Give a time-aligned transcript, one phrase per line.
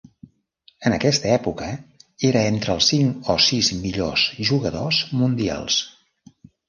[0.89, 1.67] En aquesta època,
[2.29, 5.79] era entre els cinc o sis millors jugadors mundials.